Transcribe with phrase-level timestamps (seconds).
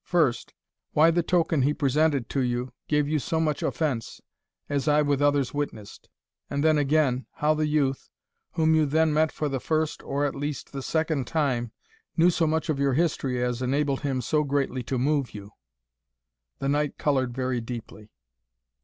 [0.03, 0.55] First,
[0.93, 4.19] why the token he presented to you gave you so much offence,
[4.67, 6.09] as I with others witnessed;
[6.49, 8.09] and then again, how the youth,
[8.53, 11.71] whom you then met for the first, or, at least, the second time,
[12.17, 15.51] knew so much of your history as enabled him so greatly to move you."
[16.57, 18.09] The knight coloured very deeply.